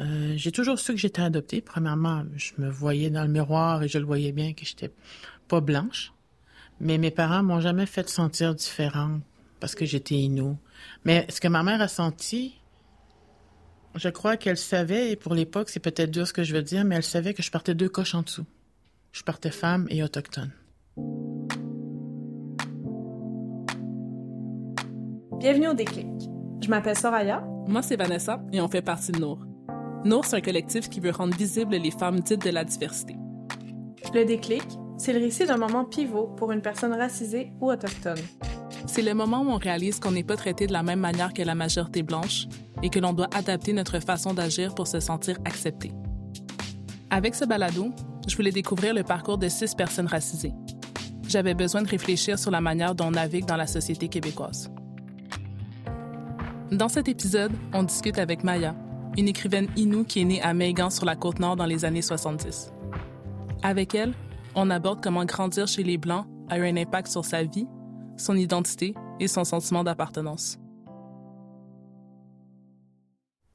Euh, 0.00 0.32
j'ai 0.36 0.50
toujours 0.50 0.78
su 0.78 0.92
que 0.92 0.98
j'étais 0.98 1.22
adoptée. 1.22 1.60
Premièrement, 1.60 2.24
je 2.36 2.52
me 2.58 2.70
voyais 2.70 3.10
dans 3.10 3.22
le 3.22 3.28
miroir 3.28 3.82
et 3.82 3.88
je 3.88 3.98
le 3.98 4.04
voyais 4.04 4.32
bien 4.32 4.54
que 4.54 4.64
j'étais 4.64 4.90
pas 5.48 5.60
blanche. 5.60 6.12
Mais 6.80 6.96
mes 6.96 7.10
parents 7.10 7.42
m'ont 7.42 7.60
jamais 7.60 7.86
fait 7.86 8.08
sentir 8.08 8.54
différente 8.54 9.22
parce 9.60 9.74
que 9.74 9.84
j'étais 9.84 10.14
inou. 10.14 10.56
Mais 11.04 11.26
ce 11.28 11.40
que 11.40 11.48
ma 11.48 11.62
mère 11.62 11.82
a 11.82 11.88
senti, 11.88 12.58
je 13.94 14.08
crois 14.08 14.38
qu'elle 14.38 14.56
savait, 14.56 15.10
et 15.10 15.16
pour 15.16 15.34
l'époque, 15.34 15.68
c'est 15.68 15.80
peut-être 15.80 16.10
dur 16.10 16.26
ce 16.26 16.32
que 16.32 16.44
je 16.44 16.54
veux 16.54 16.62
dire, 16.62 16.84
mais 16.84 16.96
elle 16.96 17.02
savait 17.02 17.34
que 17.34 17.42
je 17.42 17.50
partais 17.50 17.74
deux 17.74 17.90
coches 17.90 18.14
en 18.14 18.22
dessous. 18.22 18.46
Je 19.12 19.22
partais 19.22 19.50
femme 19.50 19.86
et 19.90 20.02
autochtone. 20.02 20.52
Bienvenue 25.38 25.68
au 25.68 25.74
Déclic. 25.74 26.06
Je 26.62 26.68
m'appelle 26.68 26.96
Soraya. 26.96 27.44
Moi, 27.66 27.82
c'est 27.82 27.96
Vanessa 27.96 28.42
et 28.52 28.60
on 28.60 28.68
fait 28.68 28.82
partie 28.82 29.12
de 29.12 29.18
Nour. 29.18 29.49
Nour, 30.04 30.24
c'est 30.24 30.36
un 30.36 30.40
collectif 30.40 30.88
qui 30.88 30.98
veut 30.98 31.10
rendre 31.10 31.36
visibles 31.36 31.76
les 31.76 31.90
femmes 31.90 32.20
dites 32.20 32.42
de 32.42 32.50
la 32.50 32.64
diversité. 32.64 33.16
Le 34.14 34.24
Déclic, 34.24 34.62
c'est 34.96 35.12
le 35.12 35.18
récit 35.18 35.44
d'un 35.44 35.58
moment 35.58 35.84
pivot 35.84 36.28
pour 36.36 36.52
une 36.52 36.62
personne 36.62 36.94
racisée 36.94 37.52
ou 37.60 37.70
autochtone. 37.70 38.18
C'est 38.86 39.02
le 39.02 39.12
moment 39.12 39.42
où 39.42 39.50
on 39.50 39.58
réalise 39.58 40.00
qu'on 40.00 40.12
n'est 40.12 40.24
pas 40.24 40.36
traité 40.36 40.66
de 40.66 40.72
la 40.72 40.82
même 40.82 41.00
manière 41.00 41.34
que 41.34 41.42
la 41.42 41.54
majorité 41.54 42.02
blanche 42.02 42.46
et 42.82 42.88
que 42.88 42.98
l'on 42.98 43.12
doit 43.12 43.28
adapter 43.34 43.74
notre 43.74 44.00
façon 44.00 44.32
d'agir 44.32 44.74
pour 44.74 44.86
se 44.86 45.00
sentir 45.00 45.36
accepté. 45.44 45.92
Avec 47.10 47.34
ce 47.34 47.44
balado, 47.44 47.90
je 48.26 48.34
voulais 48.36 48.52
découvrir 48.52 48.94
le 48.94 49.02
parcours 49.02 49.36
de 49.36 49.48
six 49.48 49.74
personnes 49.74 50.06
racisées. 50.06 50.54
J'avais 51.28 51.54
besoin 51.54 51.82
de 51.82 51.88
réfléchir 51.88 52.38
sur 52.38 52.50
la 52.50 52.62
manière 52.62 52.94
dont 52.94 53.08
on 53.08 53.10
navigue 53.12 53.44
dans 53.44 53.56
la 53.56 53.66
société 53.66 54.08
québécoise. 54.08 54.70
Dans 56.72 56.88
cet 56.88 57.08
épisode, 57.08 57.52
on 57.74 57.82
discute 57.82 58.18
avec 58.18 58.44
Maya, 58.44 58.74
une 59.16 59.28
écrivaine 59.28 59.68
inoue 59.76 60.04
qui 60.04 60.20
est 60.20 60.24
née 60.24 60.42
à 60.42 60.54
Megan 60.54 60.90
sur 60.90 61.04
la 61.04 61.16
côte 61.16 61.38
nord 61.38 61.56
dans 61.56 61.66
les 61.66 61.84
années 61.84 62.02
70. 62.02 62.72
Avec 63.62 63.94
elle, 63.94 64.14
on 64.54 64.70
aborde 64.70 65.02
comment 65.02 65.24
grandir 65.24 65.66
chez 65.66 65.82
les 65.82 65.98
Blancs 65.98 66.26
a 66.48 66.58
eu 66.58 66.66
un 66.66 66.76
impact 66.76 67.08
sur 67.08 67.24
sa 67.24 67.42
vie, 67.42 67.66
son 68.16 68.36
identité 68.36 68.94
et 69.18 69.28
son 69.28 69.44
sentiment 69.44 69.84
d'appartenance. 69.84 70.58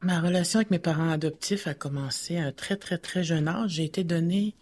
Ma 0.01 0.21
relation 0.21 0.59
avec 0.59 0.69
mes 0.69 0.79
parents 0.79 1.09
adoptifs 1.09 1.67
a 1.67 1.73
commencé 1.73 2.37
à 2.37 2.45
un 2.45 2.51
très, 2.51 2.75
très, 2.75 2.97
très 2.97 3.23
jeune 3.23 3.47
âge. 3.47 3.71
J'ai 3.71 3.85
été 3.85 4.03
donnée 4.03 4.55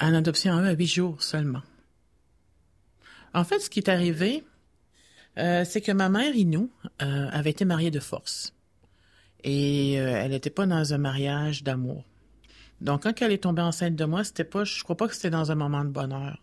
en 0.00 0.14
adoption 0.14 0.52
à 0.54 0.62
eux 0.62 0.66
à 0.66 0.72
huit 0.72 0.86
jours 0.86 1.22
seulement. 1.22 1.62
En 3.34 3.44
fait, 3.44 3.58
ce 3.58 3.70
qui 3.70 3.80
est 3.80 3.88
arrivé, 3.88 4.44
euh, 5.38 5.64
c'est 5.64 5.80
que 5.80 5.92
ma 5.92 6.08
mère 6.08 6.34
Inou 6.34 6.70
euh, 7.02 7.28
avait 7.30 7.50
été 7.50 7.64
mariée 7.64 7.90
de 7.90 8.00
force. 8.00 8.54
Et 9.44 10.00
euh, 10.00 10.22
elle 10.22 10.30
n'était 10.30 10.50
pas 10.50 10.66
dans 10.66 10.94
un 10.94 10.98
mariage 10.98 11.62
d'amour. 11.62 12.04
Donc, 12.80 13.02
quand 13.02 13.22
elle 13.22 13.32
est 13.32 13.42
tombée 13.42 13.62
enceinte 13.62 13.96
de 13.96 14.04
moi, 14.04 14.24
c'était 14.24 14.44
pas, 14.44 14.64
je 14.64 14.82
crois 14.82 14.96
pas 14.96 15.08
que 15.08 15.14
c'était 15.14 15.30
dans 15.30 15.52
un 15.52 15.54
moment 15.54 15.84
de 15.84 15.90
bonheur. 15.90 16.42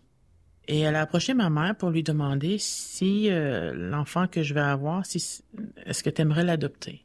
Et 0.68 0.80
elle 0.80 0.96
a 0.96 1.00
approché 1.00 1.34
ma 1.34 1.50
mère 1.50 1.74
pour 1.76 1.90
lui 1.90 2.02
demander 2.02 2.58
si 2.58 3.28
l'enfant 3.30 4.28
que 4.28 4.42
je 4.42 4.52
vais 4.52 4.60
avoir, 4.60 5.06
si, 5.06 5.42
est-ce 5.86 6.02
que 6.02 6.10
tu 6.10 6.20
aimerais 6.20 6.44
l'adopter? 6.44 7.04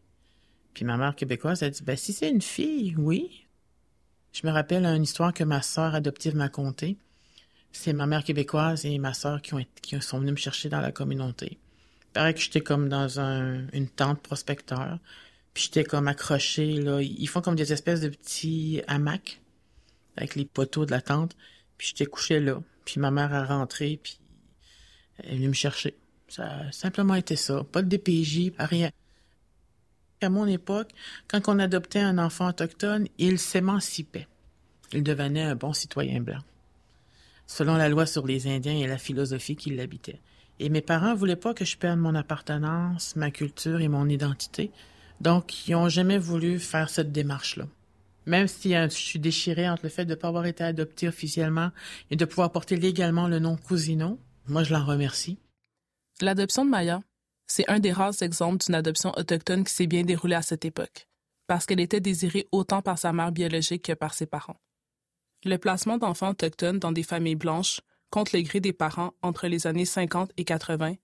Puis 0.73 0.85
ma 0.85 0.97
mère 0.97 1.16
québécoise 1.16 1.63
a 1.63 1.69
dit, 1.69 1.83
ben, 1.83 1.95
si 1.95 2.13
c'est 2.13 2.30
une 2.30 2.41
fille, 2.41 2.95
oui. 2.97 3.47
Je 4.33 4.45
me 4.47 4.52
rappelle 4.52 4.85
une 4.85 5.03
histoire 5.03 5.33
que 5.33 5.44
ma 5.44 5.61
sœur 5.61 5.95
adoptive 5.95 6.35
m'a 6.35 6.50
contée. 6.50 6.97
C'est 7.72 7.94
ma 7.94 8.05
mère 8.05 8.23
québécoise 8.23 8.85
et 8.85 8.97
ma 8.97 9.13
sœur 9.13 9.41
qui, 9.41 9.53
ont, 9.53 9.66
qui 9.81 10.00
sont 10.02 10.19
venues 10.19 10.31
me 10.31 10.38
chercher 10.38 10.69
dans 10.69 10.81
la 10.81 10.91
communauté. 10.91 11.57
Il 11.57 12.11
paraît 12.13 12.33
que 12.33 12.39
j'étais 12.39 12.61
comme 12.61 12.89
dans 12.89 13.19
un, 13.19 13.67
une 13.72 13.88
tente 13.88 14.22
prospecteur. 14.22 15.00
Puis 15.53 15.65
j'étais 15.65 15.83
comme 15.83 16.07
accroché, 16.07 16.73
là. 16.73 17.01
Ils 17.01 17.27
font 17.27 17.41
comme 17.41 17.55
des 17.55 17.73
espèces 17.73 18.01
de 18.01 18.09
petits 18.09 18.81
hamacs 18.87 19.41
avec 20.17 20.35
les 20.35 20.45
poteaux 20.45 20.85
de 20.85 20.91
la 20.91 21.01
tente. 21.01 21.35
Puis 21.77 21.89
j'étais 21.89 22.05
couché 22.05 22.39
là. 22.39 22.61
Puis 22.85 22.99
ma 22.99 23.11
mère 23.11 23.33
a 23.33 23.45
rentré, 23.45 23.99
puis 24.01 24.19
elle 25.17 25.33
est 25.33 25.35
venue 25.35 25.50
me 25.50 25.53
chercher. 25.53 25.95
Ça 26.28 26.45
a 26.45 26.72
simplement 26.72 27.16
été 27.16 27.35
ça. 27.35 27.63
Pas 27.63 27.81
de 27.81 27.95
DPJ, 27.95 28.53
rien. 28.57 28.89
À 30.22 30.29
mon 30.29 30.47
époque, 30.47 30.89
quand 31.28 31.50
on 31.50 31.59
adoptait 31.59 31.99
un 31.99 32.17
enfant 32.17 32.47
autochtone, 32.47 33.07
il 33.17 33.39
s'émancipait. 33.39 34.28
Il 34.94 35.03
devenait 35.03 35.44
un 35.44 35.55
bon 35.55 35.73
citoyen 35.73 36.22
blanc. 36.22 36.41
Selon 37.45 37.75
la 37.75 37.89
loi 37.89 38.05
sur 38.05 38.25
les 38.25 38.47
Indiens 38.47 38.78
et 38.78 38.88
la 38.88 38.97
philosophie 38.97 39.55
qui 39.55 39.72
l'habitait. 39.72 40.22
Et 40.59 40.69
mes 40.69 40.81
parents 40.81 41.13
voulaient 41.13 41.35
pas 41.35 41.53
que 41.53 41.66
je 41.66 41.78
perde 41.78 41.99
mon 41.99 42.16
appartenance, 42.16 43.16
ma 43.16 43.31
culture 43.31 43.81
et 43.81 43.89
mon 43.89 44.07
identité. 44.07 44.72
Donc, 45.22 45.68
ils 45.68 45.72
n'ont 45.72 45.90
jamais 45.90 46.18
voulu 46.18 46.59
faire 46.59 46.90
cette 46.90 47.12
démarche-là. 47.12 47.66
Même 48.25 48.47
si 48.47 48.74
hein, 48.74 48.88
je 48.90 48.96
suis 48.96 49.19
déchirée 49.19 49.69
entre 49.69 49.84
le 49.84 49.90
fait 49.90 50.06
de 50.06 50.12
ne 50.12 50.16
pas 50.16 50.29
avoir 50.29 50.46
été 50.46 50.63
adoptée 50.63 51.07
officiellement 51.07 51.72
et 52.09 52.16
de 52.16 52.25
pouvoir 52.25 52.51
porter 52.51 52.78
légalement 52.78 53.28
le 53.28 53.40
nom 53.40 53.57
Cousino, 53.57 54.19
moi, 54.47 54.63
je 54.63 54.73
l'en 54.73 54.85
remercie. 54.85 55.38
L'adoption 56.22 56.66
de 56.66 56.69
Maya, 56.69 57.02
c'est 57.47 57.69
un 57.69 57.79
des 57.79 57.91
rares 57.91 58.22
exemples 58.22 58.63
d'une 58.66 58.75
adoption 58.75 59.12
autochtone 59.18 59.63
qui 59.63 59.73
s'est 59.73 59.88
bien 59.88 60.03
déroulée 60.03 60.35
à 60.35 60.41
cette 60.41 60.66
époque, 60.66 61.07
parce 61.47 61.66
qu'elle 61.66 61.79
était 61.79 62.00
désirée 62.00 62.47
autant 62.52 62.81
par 62.81 62.97
sa 62.97 63.13
mère 63.13 63.31
biologique 63.31 63.85
que 63.85 63.94
par 63.94 64.13
ses 64.13 64.25
parents. 64.25 64.59
Le 65.44 65.57
placement 65.57 65.97
d'enfants 65.97 66.31
autochtones 66.31 66.79
dans 66.79 66.91
des 66.91 67.03
familles 67.03 67.35
blanches, 67.35 67.81
contre 68.09 68.35
le 68.35 68.44
gré 68.44 68.59
des 68.59 68.73
parents 68.73 69.13
entre 69.22 69.47
les 69.47 69.68
années 69.68 69.85
50 69.85 70.31
et 70.38 70.46
80, 70.46 70.96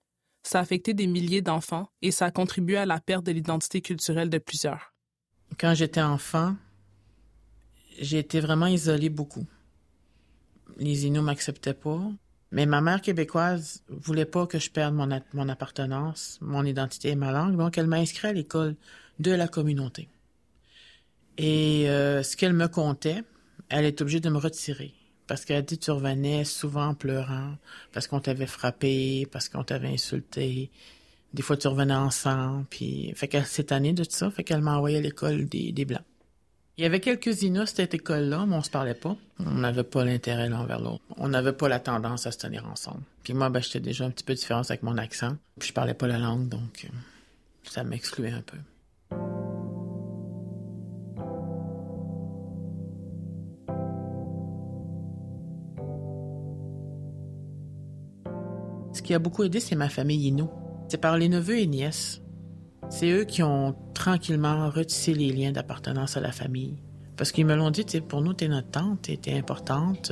ça 0.43 0.59
a 0.59 0.61
affecté 0.61 0.93
des 0.93 1.07
milliers 1.07 1.41
d'enfants 1.41 1.89
et 2.01 2.11
ça 2.11 2.25
a 2.25 2.31
contribué 2.31 2.77
à 2.77 2.85
la 2.85 2.99
perte 2.99 3.25
de 3.25 3.31
l'identité 3.31 3.81
culturelle 3.81 4.29
de 4.29 4.37
plusieurs. 4.37 4.93
Quand 5.57 5.73
j'étais 5.73 6.01
enfant, 6.01 6.55
j'ai 7.99 8.19
été 8.19 8.39
vraiment 8.39 8.67
isolée 8.67 9.09
beaucoup. 9.09 9.45
Les 10.77 11.05
Inuits 11.05 11.21
m'acceptaient 11.21 11.73
pas. 11.73 12.01
Mais 12.51 12.65
ma 12.65 12.81
mère 12.81 13.01
québécoise 13.01 13.83
voulait 13.89 14.25
pas 14.25 14.47
que 14.47 14.57
je 14.57 14.71
perde 14.71 14.95
mon, 14.95 15.49
appartenance, 15.49 16.39
mon 16.41 16.65
identité 16.65 17.09
et 17.09 17.15
ma 17.15 17.31
langue, 17.31 17.55
donc 17.55 17.77
elle 17.77 17.85
m'a 17.85 17.97
inscrit 17.97 18.29
à 18.29 18.33
l'école 18.33 18.75
de 19.19 19.31
la 19.31 19.47
communauté. 19.47 20.09
Et 21.37 21.89
euh, 21.89 22.23
ce 22.23 22.35
qu'elle 22.35 22.53
me 22.53 22.67
comptait, 22.67 23.23
elle 23.69 23.85
est 23.85 24.01
obligée 24.01 24.19
de 24.19 24.29
me 24.29 24.39
retirer. 24.39 24.93
Parce 25.29 25.45
qu'elle 25.45 25.63
dit 25.63 25.77
tu 25.77 25.91
revenais 25.91 26.43
souvent 26.43 26.87
en 26.87 26.93
pleurant, 26.95 27.55
parce 27.93 28.07
qu'on 28.07 28.19
t'avait 28.19 28.47
frappé, 28.47 29.27
parce 29.31 29.47
qu'on 29.47 29.63
t'avait 29.63 29.89
insulté. 29.89 30.71
Des 31.35 31.43
fois, 31.43 31.55
tu 31.55 31.67
revenais 31.67 31.93
ensemble, 31.93 32.65
puis... 32.71 33.13
Fait 33.15 33.27
qu'elle 33.27 33.45
s'est 33.45 33.65
tannée 33.65 33.93
de 33.93 34.03
tout 34.03 34.09
ça, 34.09 34.31
fait 34.31 34.43
qu'elle 34.43 34.61
m'a 34.61 34.75
envoyé 34.75 34.97
à 34.97 35.01
l'école 35.01 35.45
des, 35.45 35.71
des 35.71 35.85
Blancs. 35.85 36.01
Il 36.77 36.81
y 36.81 36.85
avait 36.85 36.99
quelques 36.99 37.43
Inuits 37.43 37.61
à 37.61 37.65
cette 37.67 37.93
école-là, 37.93 38.47
mais 38.47 38.55
on 38.55 38.63
se 38.63 38.71
parlait 38.71 38.95
pas. 38.95 39.15
On 39.37 39.51
n'avait 39.51 39.83
pas 39.83 40.03
l'intérêt 40.03 40.49
l'un 40.49 40.65
vers 40.65 40.79
l'autre. 40.79 41.03
On 41.17 41.27
n'avait 41.27 41.53
pas 41.53 41.69
la 41.69 41.79
tendance 41.79 42.25
à 42.25 42.31
se 42.31 42.39
tenir 42.39 42.65
ensemble. 42.65 43.03
Puis 43.21 43.33
moi, 43.33 43.49
ben, 43.49 43.61
j'étais 43.61 43.81
déjà 43.81 44.05
un 44.05 44.09
petit 44.09 44.23
peu 44.23 44.33
différente 44.33 44.71
avec 44.71 44.81
mon 44.81 44.97
accent. 44.97 45.37
Puis 45.59 45.69
je 45.69 45.73
parlais 45.73 45.93
pas 45.93 46.07
la 46.07 46.17
langue, 46.17 46.49
donc 46.49 46.85
euh, 46.85 46.97
ça 47.65 47.83
m'excluait 47.83 48.31
un 48.31 48.41
peu. 48.41 48.57
Qui 59.09 59.15
a 59.15 59.17
beaucoup 59.17 59.43
aidé, 59.43 59.59
c'est 59.59 59.75
ma 59.75 59.89
famille 59.89 60.27
Inou. 60.27 60.51
C'est 60.87 61.01
par 61.01 61.17
les 61.17 61.29
neveux 61.29 61.57
et 61.57 61.65
nièces. 61.65 62.21
C'est 62.91 63.09
eux 63.09 63.23
qui 63.23 63.41
ont 63.41 63.75
tranquillement 63.95 64.69
retissé 64.69 65.15
les 65.15 65.31
liens 65.31 65.51
d'appartenance 65.51 66.15
à 66.15 66.19
la 66.19 66.31
famille. 66.31 66.77
Parce 67.17 67.31
qu'ils 67.31 67.47
me 67.47 67.55
l'ont 67.55 67.71
dit, 67.71 67.83
pour 68.07 68.21
nous, 68.21 68.33
t'es 68.33 68.47
notre 68.47 68.69
tante, 68.69 69.09
t'es 69.19 69.33
importante. 69.33 70.11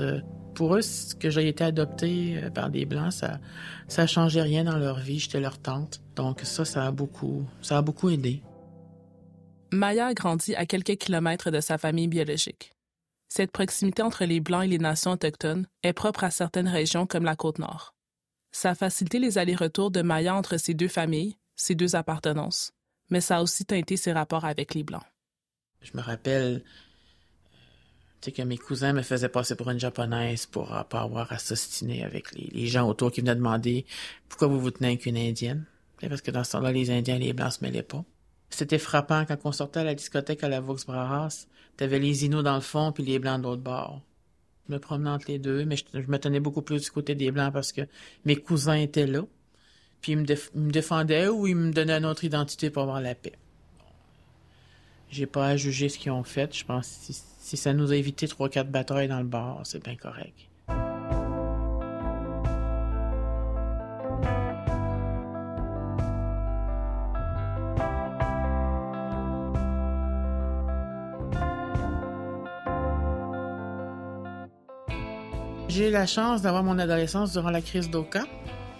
Pour 0.56 0.76
eux, 0.76 0.82
que 1.20 1.30
j'ai 1.30 1.48
été 1.48 1.64
adoptée 1.64 2.42
euh, 2.42 2.50
par 2.50 2.72
des 2.72 2.88
Blancs, 2.88 3.14
ça 3.14 3.40
ça 3.88 4.08
changeait 4.08 4.42
rien 4.42 4.64
dans 4.64 4.80
leur 4.80 4.98
vie. 4.98 5.20
J'étais 5.20 5.42
leur 5.42 5.60
tante. 5.60 6.02
Donc 6.16 6.42
ça, 6.42 6.66
ça 6.66 6.88
a 6.88 6.92
beaucoup, 6.92 7.46
ça 7.62 7.78
a 7.78 7.84
beaucoup 7.84 8.10
aidé. 8.10 8.42
Maya 9.72 10.08
a 10.08 10.14
grandi 10.16 10.56
à 10.56 10.66
quelques 10.66 10.96
kilomètres 10.96 11.52
de 11.52 11.60
sa 11.60 11.78
famille 11.78 12.08
biologique. 12.08 12.72
Cette 13.30 13.52
proximité 13.52 14.02
entre 14.02 14.26
les 14.26 14.40
Blancs 14.40 14.64
et 14.64 14.68
les 14.68 14.80
nations 14.80 15.12
autochtones 15.12 15.68
est 15.84 15.94
propre 15.94 16.24
à 16.24 16.32
certaines 16.32 16.68
régions 16.68 17.06
comme 17.06 17.26
la 17.26 17.36
Côte-Nord. 17.36 17.94
Ça 18.58 18.72
a 18.72 18.76
facilité 18.76 19.20
les 19.20 19.38
allers-retours 19.38 19.92
de 19.92 20.02
Maya 20.02 20.34
entre 20.34 20.58
ces 20.58 20.74
deux 20.74 20.88
familles, 20.88 21.38
ses 21.56 21.76
deux 21.76 21.96
appartenances, 21.96 22.72
mais 23.12 23.22
ça 23.22 23.38
a 23.38 23.44
aussi 23.44 23.66
teinté 23.66 23.98
ses 23.98 24.12
rapports 24.12 24.46
avec 24.46 24.74
les 24.74 24.82
Blancs. 24.82 25.06
Je 25.84 25.92
me 25.94 26.02
rappelle 26.02 26.64
sais, 28.20 28.32
que 28.32 28.42
mes 28.42 28.58
cousins 28.58 28.94
me 28.94 29.04
faisaient 29.04 29.30
passer 29.30 29.56
pour 29.56 29.70
une 29.70 29.80
japonaise 29.80 30.48
pour 30.48 30.76
euh, 30.76 30.82
pas 30.82 31.02
avoir 31.02 31.32
à 31.32 31.36
avec 31.36 32.32
les, 32.34 32.66
gens 32.66 32.90
autour 32.90 33.12
qui 33.12 33.22
venaient 33.22 33.36
demander 33.36 33.86
pourquoi 34.28 34.48
vous 34.48 34.60
vous 34.60 34.72
tenez 34.72 34.88
avec 34.88 35.06
une 35.06 35.18
indienne? 35.18 35.66
Parce 36.02 36.22
que 36.22 36.32
dans 36.32 36.44
ce 36.44 36.54
temps-là, 36.54 36.72
les 36.72 36.90
Indiens 36.90 37.18
et 37.18 37.20
les 37.20 37.34
Blancs 37.34 37.54
se 37.54 37.64
mêlaient 37.64 37.84
pas. 37.84 38.04
C'était 38.50 38.80
frappant 38.80 39.26
quand 39.26 39.38
on 39.44 39.52
sortait 39.52 39.82
à 39.82 39.84
la 39.84 39.94
discothèque 39.94 40.44
à 40.44 40.50
la 40.50 40.62
Vaux 40.62 40.78
Brahas. 40.88 41.46
T'avais 41.76 42.00
les 42.00 42.26
Inuits 42.26 42.42
dans 42.42 42.56
le 42.56 42.62
fond 42.62 42.92
puis 42.92 43.04
les 43.04 43.20
Blancs 43.20 43.38
de 43.38 43.44
l'autre 43.44 43.62
bord. 43.62 44.02
Me 44.70 44.80
promenais 44.80 45.10
entre 45.10 45.28
les 45.30 45.40
deux, 45.40 45.66
mais 45.66 45.78
je, 45.78 46.00
me 46.08 46.18
tenais 46.18 46.40
beaucoup 46.40 46.62
plus 46.62 46.84
du 46.84 46.92
côté 46.92 47.16
des 47.16 47.32
Blancs 47.32 47.54
parce 47.54 47.72
que 47.72 47.82
mes 48.26 48.36
cousins 48.36 48.76
étaient 48.76 49.08
là. 49.08 49.22
Puis 50.02 50.12
ils 50.12 50.18
me, 50.18 50.72
défendaient 50.72 51.28
ou 51.28 51.48
ils 51.48 51.56
me 51.56 51.72
donnaient 51.72 51.98
une 51.98 52.06
autre 52.06 52.24
identité 52.24 52.70
pour 52.70 52.84
avoir 52.84 53.02
la 53.02 53.16
paix. 53.16 53.34
J'ai 55.10 55.26
pas 55.26 55.48
à 55.48 55.58
juger 55.58 55.90
ce 55.90 55.98
qu'ils 55.98 56.12
ont 56.12 56.24
fait. 56.24 56.56
Je 56.56 56.66
pense 56.66 56.88
que 56.88 57.14
si, 57.14 57.24
si 57.40 57.58
ça 57.58 57.74
nous 57.74 57.92
a 57.92 57.96
évité 57.96 58.28
trois, 58.28 58.50
quatre 58.50 58.70
batailles 58.70 59.08
dans 59.08 59.20
le 59.20 59.26
bar, 59.26 59.62
c'est 59.64 59.84
bien 59.84 59.96
correct. 59.96 60.36
La 75.98 76.06
chance 76.06 76.42
d'avoir 76.42 76.64
mon 76.64 76.80
adolescence 76.80 77.34
durant 77.34 77.50
la 77.50 77.62
crise 77.62 77.90
d'Oka. 77.90 78.24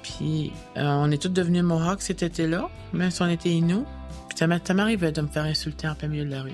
Puis 0.04 0.52
euh, 0.78 0.84
on 0.84 1.12
est 1.12 1.22
tous 1.22 1.30
devenus 1.30 1.64
Mohawks 1.64 2.02
cet 2.02 2.24
été-là, 2.24 2.70
même 2.94 3.12
si 3.12 3.22
on 3.22 3.28
était 3.28 3.50
Inuits. 3.50 3.86
Puis 4.30 4.38
ça 4.38 4.74
m'arrivait 4.74 5.12
de 5.12 5.22
me 5.22 5.28
faire 5.28 5.44
insulter 5.44 5.88
en 5.88 5.96
plein 5.96 6.08
milieu 6.08 6.26
de 6.26 6.32
la 6.32 6.44
rue. 6.44 6.52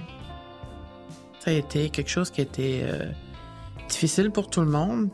Ça 1.40 1.52
a 1.52 1.54
été 1.54 1.90
quelque 1.90 2.10
chose 2.10 2.32
qui 2.32 2.42
était 2.42 2.82
euh, 2.84 3.12
difficile 3.90 4.32
pour 4.32 4.50
tout 4.50 4.62
le 4.62 4.70
monde. 4.70 5.10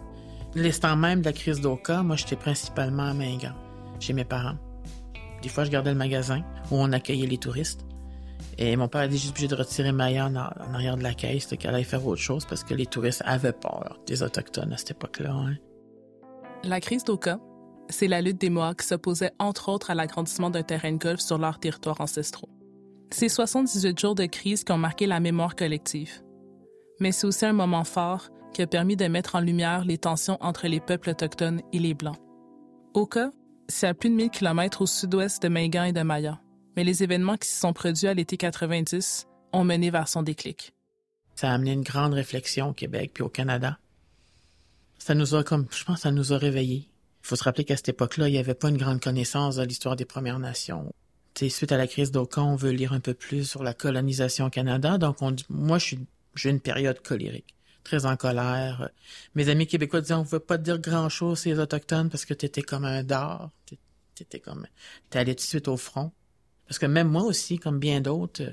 L'instant 0.56 0.96
même 0.96 1.22
de 1.22 1.26
la 1.26 1.34
crise 1.34 1.62
d'Oka, 1.62 2.02
moi 2.04 2.16
j'étais 2.16 2.36
principalement 2.36 3.04
à 3.04 3.14
Mingan, 3.14 3.54
chez 4.00 4.14
mes 4.14 4.26
parents. 4.26 4.58
Des 5.42 5.50
fois, 5.50 5.64
je 5.64 5.72
gardais 5.72 5.92
le 5.92 5.98
magasin 5.98 6.42
où 6.72 6.76
on 6.76 6.92
accueillait 6.92 7.28
les 7.28 7.38
touristes. 7.38 7.86
Et 8.62 8.76
mon 8.76 8.90
père 8.90 9.08
dit 9.08 9.18
juste 9.18 9.32
obligé 9.32 9.48
de 9.48 9.56
retirer 9.56 9.94
Maya 9.94 10.26
en, 10.26 10.36
arrière 10.36 10.98
de 10.98 11.04
la 11.04 11.14
caisse, 11.14 11.48
qu'elle 11.58 11.74
allait 11.74 11.86
faire 11.86 12.06
autre 12.06 12.22
chose 12.22 12.46
parce 12.46 12.66
que 12.66 12.74
les 12.74 12.86
touristes 12.86 13.24
avaient 13.26 13.54
peur 13.54 13.98
des 14.06 14.22
Autochtones 14.22 14.74
à 14.74 14.78
cette 14.78 14.92
époque-là. 14.92 15.32
Hein. 15.32 15.56
La 16.66 16.82
crise 16.82 17.06
d'Oka, 17.06 17.40
c'est 17.88 18.10
la 18.10 18.22
lutte 18.22 18.42
des 18.42 18.50
Mohawks 18.50 18.82
qui 18.82 18.88
s'opposait 18.88 19.32
entre 19.40 19.70
autres 19.70 19.92
à 19.92 19.96
l'agrandissement 19.96 20.50
d'un 20.50 20.64
terrain 20.64 20.92
de 20.92 20.98
golf 20.98 21.22
sur 21.22 21.38
leurs 21.38 21.58
territoires 21.58 22.02
ancestraux. 22.02 22.50
C'est 23.12 23.30
78 23.30 23.98
jours 23.98 24.14
de 24.14 24.26
crise 24.26 24.66
qui 24.66 24.74
ont 24.74 24.78
marqué 24.78 25.08
la 25.08 25.22
mémoire 25.22 25.56
collective. 25.56 26.22
Mais 27.00 27.14
c'est 27.14 27.28
aussi 27.28 27.46
un 27.46 27.54
moment 27.54 27.86
fort 27.86 28.28
qui 28.54 28.62
a 28.62 28.68
permis 28.68 28.98
de 28.98 29.06
mettre 29.06 29.36
en 29.36 29.40
lumière 29.40 29.86
les 29.86 29.98
tensions 29.98 30.38
entre 30.42 30.68
les 30.68 30.82
peuples 30.82 31.12
autochtones 31.12 31.62
et 31.72 31.80
les 31.80 31.94
Blancs. 31.94 32.18
Oka, 32.94 33.32
c'est 33.70 33.88
à 33.88 33.94
plus 33.94 34.10
de 34.10 34.16
1000 34.16 34.32
km 34.32 34.82
au 34.82 34.86
sud-ouest 34.86 35.42
de 35.42 35.48
Mingan 35.48 35.86
et 35.86 35.94
de 35.94 36.02
Maya 36.02 36.42
mais 36.76 36.84
les 36.84 37.04
événements 37.04 37.38
qui 37.38 37.50
se 37.50 37.60
sont 37.60 37.74
produits 37.74 38.08
à 38.08 38.14
l'été 38.14 38.38
90 38.38 39.28
ont 39.54 39.64
mené 39.64 39.90
vers 39.90 40.08
son 40.08 40.24
déclic. 40.24 40.74
Ça 41.36 41.52
a 41.52 41.54
amené 41.54 41.72
une 41.72 41.84
grande 41.84 42.14
réflexion 42.14 42.70
au 42.70 42.74
Québec 42.74 43.12
puis 43.14 43.24
au 43.24 43.30
Canada. 43.30 43.80
Ça 44.98 45.16
nous 45.16 45.36
a 45.36 45.44
comme, 45.44 45.68
je 45.72 45.84
pense, 45.86 46.02
ça 46.02 46.12
nous 46.12 46.34
a 46.34 46.38
réveillés. 46.38 46.90
Il 47.24 47.28
faut 47.28 47.36
se 47.36 47.44
rappeler 47.44 47.64
qu'à 47.64 47.78
cette 47.78 47.90
époque-là, 47.90 48.28
il 48.28 48.34
n'y 48.34 48.38
avait 48.38 48.54
pas 48.54 48.70
une 48.70 48.78
grande 48.78 49.02
connaissance 49.02 49.56
de 49.56 49.64
l'histoire 49.64 49.96
des 49.96 50.06
Premières 50.06 50.40
Nations. 50.40 50.94
T'sais, 51.34 51.50
suite 51.50 51.72
à 51.72 51.78
la 51.78 51.88
crise 51.88 52.12
d'Oka, 52.12 52.42
on 52.42 52.56
veut 52.56 52.72
lire 52.72 52.92
un 52.92 53.00
peu 53.00 53.14
plus 53.14 53.46
sur 53.46 53.64
la 53.64 53.74
colonisation 53.74 54.48
au 54.48 54.50
Canada. 54.50 54.98
Donc, 54.98 55.22
on, 55.22 55.36
moi, 55.50 55.78
j'ai 55.78 56.50
une 56.50 56.60
période 56.60 57.02
colérique, 57.02 57.56
très 57.84 58.06
en 58.06 58.18
colère. 58.18 58.90
Mes 59.36 59.48
amis 59.48 59.68
québécois 59.68 60.02
disaient, 60.02 60.16
on 60.16 60.24
ne 60.24 60.30
veut 60.30 60.40
pas 60.40 60.58
te 60.58 60.64
dire 60.64 60.80
grand-chose 60.80 61.40
ces 61.40 61.60
Autochtones 61.60 62.10
parce 62.10 62.26
que 62.26 62.34
tu 62.34 62.46
étais 62.46 62.62
comme 62.62 62.86
un 62.86 63.04
dard. 63.04 63.52
T'étais 64.16 64.40
comme, 64.40 64.68
t'es 65.10 65.20
allé 65.20 65.36
tout 65.36 65.44
de 65.44 65.48
suite 65.48 65.70
au 65.70 65.78
front. 65.78 66.12
Parce 66.70 66.78
que 66.78 66.86
même 66.86 67.10
moi 67.10 67.24
aussi, 67.24 67.58
comme 67.58 67.80
bien 67.80 68.00
d'autres, 68.00 68.44
euh, 68.44 68.52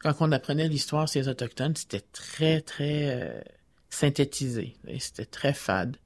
quand 0.00 0.14
on 0.18 0.32
apprenait 0.32 0.66
l'histoire 0.66 1.08
ces 1.08 1.28
Autochtones, 1.28 1.76
c'était 1.76 2.00
très, 2.00 2.60
très 2.60 3.22
euh, 3.22 3.40
synthétisé. 3.88 4.74
C'était 4.98 5.26
très 5.26 5.54
fade. 5.54 5.96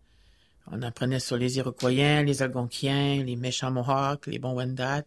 On 0.71 0.83
apprenait 0.83 1.19
sur 1.19 1.39
les 1.39 1.57
Iroquois, 1.57 2.23
les 2.23 2.43
Algonquiens, 2.43 3.25
les 3.25 3.37
méchants 3.37 3.71
Mohawks, 3.71 4.27
les 4.27 4.39
bons 4.39 4.53
Wendat, 4.53 5.05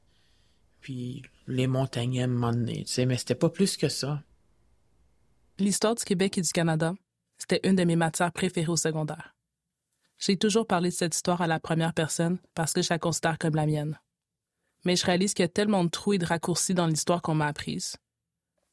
puis 0.81 1.22
les 1.48 1.68
Montagnais, 1.68 2.28
tu 2.28 2.86
sais, 2.88 3.06
mais 3.06 3.18
c'était 3.18 3.36
pas 3.36 3.50
plus 3.50 3.78
que 3.78 3.88
ça. 3.88 4.24
L'histoire 5.60 5.94
du 5.94 6.04
Québec 6.04 6.40
et 6.40 6.42
du 6.42 6.51
Canada, 6.51 6.96
c'était 7.38 7.60
une 7.62 7.75
de 7.75 7.84
mes 7.84 7.96
matières 7.96 8.31
préférées 8.31 8.72
au 8.72 8.78
secondaire. 8.78 9.36
J'ai 10.18 10.36
toujours 10.36 10.66
parlé 10.66 10.90
de 10.90 10.96
cette 10.96 11.13
histoire 11.13 11.42
à 11.42 11.48
la 11.48 11.60
première 11.60 11.94
personne 11.94 12.40
parce 12.56 12.74
que 12.74 12.81
je 12.81 12.90
la 12.90 12.98
considère 12.98 13.38
comme 13.38 13.56
la 13.56 13.68
mienne 13.68 14.00
mais 14.85 14.95
je 14.95 15.05
réalise 15.05 15.33
qu'il 15.33 15.43
y 15.43 15.45
a 15.45 15.49
tellement 15.49 15.83
de 15.83 15.89
trous 15.89 16.13
et 16.13 16.17
de 16.17 16.25
raccourcis 16.25 16.73
dans 16.73 16.87
l'histoire 16.87 17.21
qu'on 17.21 17.35
m'a 17.35 17.47
apprise. 17.47 17.95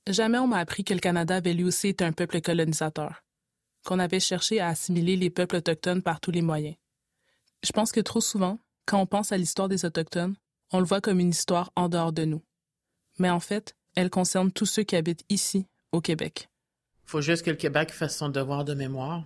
Jamais 0.08 0.38
on 0.38 0.46
m'a 0.46 0.58
appris 0.58 0.84
que 0.84 0.94
le 0.94 1.00
Canada 1.00 1.36
avait 1.36 1.52
lui 1.52 1.64
aussi 1.64 1.88
été 1.88 2.04
un 2.04 2.12
peuple 2.12 2.40
colonisateur, 2.40 3.24
qu'on 3.84 3.98
avait 3.98 4.20
cherché 4.20 4.60
à 4.60 4.68
assimiler 4.68 5.16
les 5.16 5.30
peuples 5.30 5.56
autochtones 5.56 6.02
par 6.02 6.20
tous 6.20 6.30
les 6.30 6.42
moyens. 6.42 6.76
Je 7.64 7.72
pense 7.72 7.90
que 7.90 8.00
trop 8.00 8.20
souvent, 8.20 8.58
quand 8.86 9.00
on 9.00 9.06
pense 9.06 9.32
à 9.32 9.36
l'histoire 9.36 9.68
des 9.68 9.84
Autochtones, 9.84 10.36
on 10.72 10.78
le 10.78 10.84
voit 10.84 11.00
comme 11.00 11.18
une 11.18 11.30
histoire 11.30 11.72
en 11.74 11.88
dehors 11.88 12.12
de 12.12 12.24
nous. 12.24 12.42
Mais 13.18 13.30
en 13.30 13.40
fait, 13.40 13.74
elle 13.96 14.10
concerne 14.10 14.52
tous 14.52 14.66
ceux 14.66 14.84
qui 14.84 14.94
habitent 14.94 15.24
ici, 15.28 15.66
au 15.90 16.00
Québec. 16.00 16.48
Faut 17.04 17.20
juste 17.20 17.44
que 17.44 17.50
le 17.50 17.56
Québec 17.56 17.90
fasse 17.90 18.16
son 18.16 18.28
devoir 18.28 18.64
de 18.64 18.74
mémoire, 18.74 19.24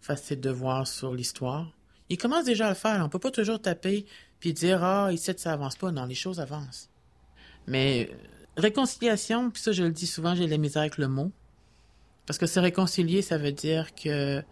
fasse 0.00 0.24
ses 0.24 0.36
devoirs 0.36 0.86
sur 0.86 1.12
l'histoire. 1.12 1.70
Il 2.08 2.18
commence 2.18 2.44
déjà 2.44 2.66
à 2.66 2.68
le 2.70 2.74
faire. 2.76 3.02
On 3.04 3.08
peut 3.08 3.18
pas 3.18 3.30
toujours 3.30 3.60
taper 3.60 4.06
puis 4.40 4.52
dire 4.52 4.82
ah 4.82 5.12
ici 5.12 5.32
ça 5.36 5.52
avance 5.52 5.76
pas. 5.76 5.90
Non, 5.92 6.04
les 6.04 6.14
choses 6.14 6.40
avancent. 6.40 6.88
Mais 7.66 8.10
euh, 8.10 8.16
réconciliation, 8.56 9.50
puis 9.50 9.62
ça 9.62 9.72
je 9.72 9.82
le 9.82 9.90
dis 9.90 10.06
souvent, 10.06 10.34
j'ai 10.34 10.46
la 10.46 10.58
misère 10.58 10.82
avec 10.82 10.98
le 10.98 11.08
mot, 11.08 11.32
parce 12.26 12.38
que 12.38 12.46
se 12.46 12.60
réconcilier, 12.60 13.22
ça 13.22 13.38
veut 13.38 13.52
dire 13.52 13.94
que 13.94 14.42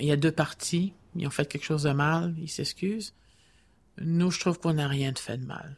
il 0.00 0.06
y 0.06 0.12
a 0.12 0.16
deux 0.16 0.32
parties, 0.32 0.92
ils 1.16 1.26
ont 1.26 1.30
fait 1.30 1.46
quelque 1.46 1.64
chose 1.64 1.82
de 1.82 1.90
mal, 1.90 2.34
ils 2.38 2.48
s'excusent. 2.48 3.14
Nous, 4.00 4.30
je 4.30 4.38
trouve 4.38 4.60
qu'on 4.60 4.74
n'a 4.74 4.86
rien 4.86 5.10
de 5.10 5.18
fait 5.18 5.38
de 5.38 5.44
mal. 5.44 5.76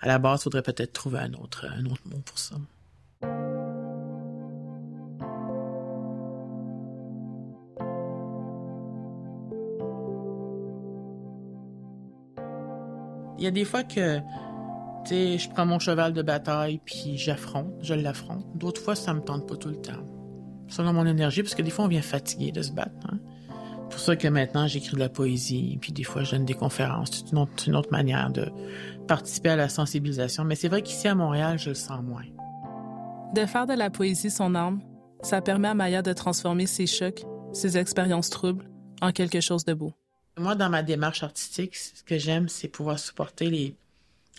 À 0.00 0.08
la 0.08 0.18
base, 0.18 0.40
il 0.40 0.44
faudrait 0.44 0.62
peut-être 0.62 0.92
trouver 0.92 1.18
un 1.18 1.34
autre, 1.34 1.66
un 1.66 1.84
autre 1.84 2.02
mot 2.06 2.18
pour 2.24 2.38
ça. 2.38 2.56
Il 13.42 13.46
y 13.46 13.48
a 13.48 13.50
des 13.50 13.64
fois 13.64 13.82
que, 13.82 14.20
tu 15.04 15.36
je 15.36 15.50
prends 15.50 15.66
mon 15.66 15.80
cheval 15.80 16.12
de 16.12 16.22
bataille 16.22 16.80
puis 16.84 17.16
j'affronte, 17.16 17.72
je 17.80 17.92
l'affronte. 17.92 18.46
D'autres 18.54 18.80
fois, 18.80 18.94
ça 18.94 19.12
me 19.14 19.20
tente 19.20 19.48
pas 19.48 19.56
tout 19.56 19.68
le 19.68 19.80
temps. 19.80 20.06
Selon 20.68 20.92
mon 20.92 21.04
énergie, 21.06 21.42
parce 21.42 21.56
que 21.56 21.62
des 21.62 21.72
fois, 21.72 21.86
on 21.86 21.88
vient 21.88 22.02
fatigué 22.02 22.52
de 22.52 22.62
se 22.62 22.70
battre. 22.70 22.92
Hein. 23.10 23.18
pour 23.90 23.98
ça 23.98 24.14
que 24.14 24.28
maintenant, 24.28 24.68
j'écris 24.68 24.94
de 24.94 25.00
la 25.00 25.08
poésie, 25.08 25.76
puis 25.80 25.90
des 25.90 26.04
fois, 26.04 26.22
je 26.22 26.36
donne 26.36 26.44
des 26.44 26.54
conférences. 26.54 27.10
C'est 27.10 27.32
une 27.32 27.44
une 27.66 27.74
autre 27.74 27.90
manière 27.90 28.30
de 28.30 28.48
participer 29.08 29.48
à 29.48 29.56
la 29.56 29.68
sensibilisation. 29.68 30.44
Mais 30.44 30.54
c'est 30.54 30.68
vrai 30.68 30.82
qu'ici, 30.82 31.08
à 31.08 31.16
Montréal, 31.16 31.58
je 31.58 31.70
le 31.70 31.74
sens 31.74 32.00
moins. 32.00 32.22
De 33.34 33.44
faire 33.44 33.66
de 33.66 33.74
la 33.74 33.90
poésie 33.90 34.30
son 34.30 34.54
arme, 34.54 34.80
ça 35.20 35.40
permet 35.40 35.66
à 35.66 35.74
Maya 35.74 36.02
de 36.02 36.12
transformer 36.12 36.66
ses 36.66 36.86
chocs, 36.86 37.24
ses 37.52 37.76
expériences 37.76 38.30
troubles, 38.30 38.70
en 39.00 39.10
quelque 39.10 39.40
chose 39.40 39.64
de 39.64 39.74
beau. 39.74 39.94
Moi, 40.38 40.54
dans 40.54 40.70
ma 40.70 40.82
démarche 40.82 41.22
artistique, 41.22 41.76
ce 41.76 42.02
que 42.02 42.16
j'aime, 42.16 42.48
c'est 42.48 42.68
pouvoir 42.68 42.98
supporter 42.98 43.76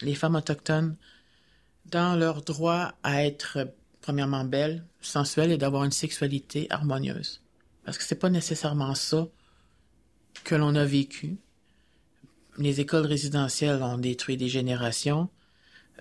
les, 0.02 0.16
femmes 0.16 0.36
autochtones 0.36 0.96
dans 1.86 2.16
leur 2.16 2.42
droit 2.42 2.94
à 3.04 3.24
être, 3.24 3.72
premièrement, 4.02 4.44
belles, 4.44 4.84
sensuelles 5.02 5.52
et 5.52 5.58
d'avoir 5.58 5.84
une 5.84 5.92
sexualité 5.92 6.66
harmonieuse. 6.72 7.42
Parce 7.86 8.00
que 8.00 8.04
c'est 8.04 8.16
pas 8.16 8.32
nécessairement 8.32 8.96
ça 8.96 9.28
que 10.44 10.56
l'on 10.56 10.74
a 10.74 10.84
vécu. 10.84 11.38
Les 12.58 12.80
écoles 12.80 13.06
résidentielles 13.06 13.84
ont 13.84 14.00
détruit 14.00 14.38
des 14.38 14.50
générations. 14.50 15.30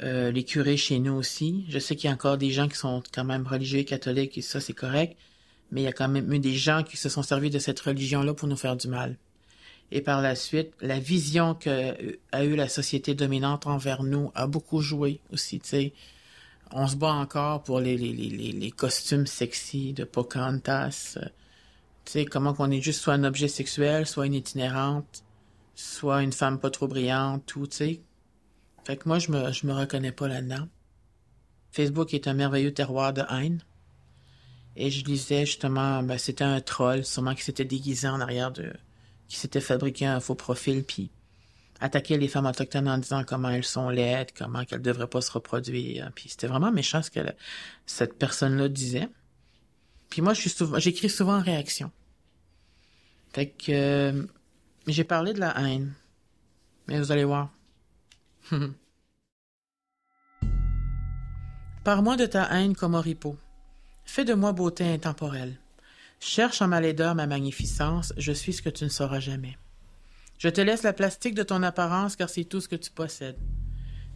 Euh, 0.02 0.30
les 0.30 0.44
curés 0.44 0.78
chez 0.78 1.00
nous 1.00 1.12
aussi. 1.12 1.66
Je 1.68 1.78
sais 1.78 1.96
qu'il 1.96 2.08
y 2.08 2.10
a 2.10 2.14
encore 2.14 2.38
des 2.38 2.50
gens 2.50 2.66
qui 2.66 2.76
sont 2.76 3.02
quand 3.12 3.24
même 3.24 3.46
religieux 3.46 3.80
et 3.80 3.84
catholiques 3.84 4.38
et 4.38 4.42
ça 4.42 4.58
c'est 4.58 4.72
correct, 4.72 5.18
mais 5.70 5.82
il 5.82 5.84
y 5.84 5.88
a 5.88 5.92
quand 5.92 6.08
même 6.08 6.32
eu 6.32 6.38
des 6.38 6.54
gens 6.54 6.82
qui 6.82 6.96
se 6.96 7.10
sont 7.10 7.22
servis 7.22 7.50
de 7.50 7.58
cette 7.58 7.78
religion-là 7.80 8.32
pour 8.32 8.48
nous 8.48 8.56
faire 8.56 8.76
du 8.76 8.88
mal 8.88 9.18
et 9.94 10.00
par 10.00 10.22
la 10.22 10.34
suite, 10.34 10.72
la 10.80 10.98
vision 10.98 11.54
que 11.54 12.18
a 12.32 12.44
eu 12.44 12.56
la 12.56 12.68
société 12.68 13.14
dominante 13.14 13.66
envers 13.66 14.02
nous 14.02 14.32
a 14.34 14.46
beaucoup 14.46 14.80
joué 14.80 15.20
aussi, 15.32 15.60
tu 15.60 15.68
sais. 15.68 15.92
On 16.70 16.86
se 16.86 16.96
bat 16.96 17.12
encore 17.12 17.62
pour 17.62 17.78
les, 17.78 17.98
les, 17.98 18.12
les, 18.14 18.70
costumes 18.70 19.26
sexy 19.26 19.92
de 19.92 20.04
Pocahontas. 20.04 21.18
Tu 22.06 22.12
sais, 22.12 22.24
comment 22.24 22.54
qu'on 22.54 22.70
est 22.70 22.80
juste 22.80 23.02
soit 23.02 23.12
un 23.12 23.24
objet 23.24 23.48
sexuel, 23.48 24.06
soit 24.06 24.24
une 24.24 24.32
itinérante, 24.32 25.22
soit 25.74 26.22
une 26.22 26.32
femme 26.32 26.58
pas 26.58 26.70
trop 26.70 26.88
brillante, 26.88 27.44
tout, 27.44 27.66
tu 27.66 27.76
sais. 27.76 28.00
Fait 28.84 28.96
que 28.96 29.06
moi, 29.06 29.18
je 29.18 29.30
me, 29.30 29.66
me 29.66 29.78
reconnais 29.78 30.12
pas 30.12 30.26
là-dedans. 30.26 30.66
Facebook 31.70 32.14
est 32.14 32.26
un 32.26 32.34
merveilleux 32.34 32.72
terroir 32.72 33.12
de 33.12 33.22
haine. 33.30 33.62
Et 34.74 34.90
je 34.90 35.04
disais 35.04 35.44
justement, 35.44 36.02
ben, 36.02 36.16
c'était 36.16 36.44
un 36.44 36.62
troll, 36.62 37.04
sûrement 37.04 37.34
qui 37.34 37.42
s'était 37.42 37.66
déguisé 37.66 38.08
en 38.08 38.22
arrière 38.22 38.50
de, 38.50 38.72
qui 39.32 39.38
s'était 39.38 39.62
fabriqué 39.62 40.04
un 40.04 40.20
faux 40.20 40.34
profil, 40.34 40.84
puis 40.84 41.10
attaquer 41.80 42.18
les 42.18 42.28
femmes 42.28 42.44
autochtones 42.44 42.86
en 42.86 42.98
disant 42.98 43.24
comment 43.24 43.48
elles 43.48 43.64
sont 43.64 43.88
laides, 43.88 44.28
comment 44.36 44.62
qu'elles 44.66 44.82
devraient 44.82 45.06
pas 45.06 45.22
se 45.22 45.32
reproduire. 45.32 46.12
Puis 46.14 46.28
c'était 46.28 46.48
vraiment 46.48 46.70
méchant 46.70 47.00
ce 47.00 47.10
que 47.10 47.20
cette 47.86 48.18
personne-là 48.18 48.68
disait. 48.68 49.08
Puis 50.10 50.20
moi, 50.20 50.34
j'écris 50.34 51.08
souvent 51.08 51.38
en 51.38 51.42
réaction. 51.42 51.90
Fait 53.32 53.48
que 53.48 53.72
euh, 53.72 54.22
j'ai 54.86 55.04
parlé 55.04 55.32
de 55.32 55.40
la 55.40 55.58
haine. 55.58 55.94
Mais 56.86 56.98
vous 56.98 57.10
allez 57.10 57.24
voir. 57.24 57.48
Parle-moi 61.84 62.16
de 62.16 62.26
ta 62.26 62.52
haine 62.52 62.76
comme 62.76 62.92
Oripo. 62.92 63.38
Fais 64.04 64.26
de 64.26 64.34
moi 64.34 64.52
beauté 64.52 64.84
intemporelle. 64.92 65.58
Cherche 66.24 66.62
en 66.62 66.68
ma 66.68 66.80
laideur 66.80 67.16
ma 67.16 67.26
magnificence, 67.26 68.14
je 68.16 68.30
suis 68.30 68.52
ce 68.52 68.62
que 68.62 68.70
tu 68.70 68.84
ne 68.84 68.88
sauras 68.88 69.18
jamais. 69.18 69.58
Je 70.38 70.48
te 70.48 70.60
laisse 70.60 70.84
la 70.84 70.92
plastique 70.92 71.34
de 71.34 71.42
ton 71.42 71.64
apparence, 71.64 72.14
car 72.14 72.30
c'est 72.30 72.44
tout 72.44 72.60
ce 72.60 72.68
que 72.68 72.76
tu 72.76 72.92
possèdes. 72.92 73.40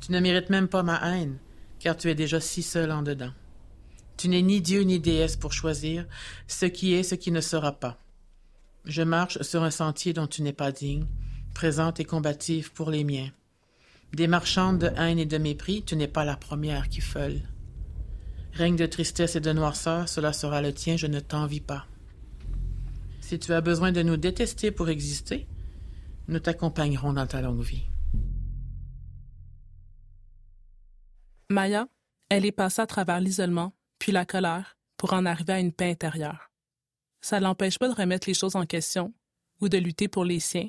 Tu 0.01 0.13
ne 0.13 0.21
mérites 0.21 0.49
même 0.49 0.69
pas 0.69 0.85
ma 0.85 1.01
haine, 1.03 1.39
car 1.81 1.97
tu 1.97 2.09
es 2.09 2.15
déjà 2.15 2.39
si 2.39 2.63
seul 2.63 2.93
en 2.93 3.03
dedans. 3.03 3.33
Tu 4.17 4.29
n'es 4.29 4.43
ni 4.43 4.61
Dieu 4.61 4.83
ni 4.83 5.01
déesse 5.01 5.35
pour 5.35 5.53
choisir 5.53 6.07
ce 6.47 6.67
qui 6.67 6.95
est, 6.95 7.03
ce 7.03 7.17
qui 7.17 7.33
ne 7.33 7.41
sera 7.41 7.73
pas. 7.73 7.99
Je 8.85 9.03
marche 9.03 9.43
sur 9.43 9.65
un 9.65 9.73
sentier 9.73 10.13
dont 10.13 10.29
tu 10.29 10.43
n'es 10.43 10.53
pas 10.53 10.71
digne, 10.71 11.07
présente 11.55 11.99
et 11.99 12.05
combative 12.05 12.73
pour 12.73 12.93
les 12.93 13.03
miens. 13.03 13.33
Des 14.13 14.29
marchandes 14.29 14.79
de 14.79 14.93
haine 14.97 15.19
et 15.19 15.27
de 15.27 15.39
mépris, 15.39 15.83
tu 15.83 15.97
n'es 15.97 16.07
pas 16.07 16.25
la 16.25 16.37
première 16.37 16.89
qui 16.89 17.01
feule. 17.01 17.43
Règne 18.53 18.77
de 18.77 18.87
tristesse 18.87 19.35
et 19.35 19.41
de 19.41 19.53
noirceur, 19.53 20.09
cela 20.09 20.33
sera 20.33 20.63
le 20.63 20.73
tien, 20.73 20.97
je 20.97 21.09
ne 21.09 21.19
t'envie 21.19 21.61
pas. 21.61 21.85
Si 23.26 23.40
tu 23.40 23.52
as 23.52 23.61
besoin 23.61 23.90
de 23.90 24.02
nous 24.02 24.16
détester 24.16 24.71
pour 24.71 24.88
exister, 24.88 25.49
nous 26.28 26.38
t'accompagnerons 26.38 27.12
dans 27.12 27.26
ta 27.26 27.40
longue 27.40 27.61
vie. 27.61 27.83
Maya, 31.50 31.88
elle 32.28 32.47
est 32.47 32.52
passée 32.52 32.83
à 32.83 32.87
travers 32.87 33.18
l'isolement, 33.18 33.73
puis 33.99 34.12
la 34.12 34.25
colère, 34.25 34.78
pour 34.97 35.12
en 35.12 35.26
arriver 35.26 35.54
à 35.54 35.59
une 35.59 35.73
paix 35.73 35.90
intérieure. 35.90 36.52
Ça 37.21 37.40
l'empêche 37.40 37.80
pas 37.80 37.88
de 37.88 37.97
remettre 37.97 38.28
les 38.28 38.35
choses 38.35 38.54
en 38.54 38.64
question 38.64 39.12
ou 39.61 39.68
de 39.68 39.78
lutter 39.78 40.06
pour 40.06 40.25
les 40.25 40.38
siens, 40.38 40.68